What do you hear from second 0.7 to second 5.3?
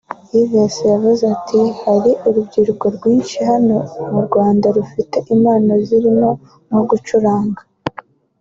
yagize ati “Hari urubyiruko rwinshi hano mu Rwanda rufite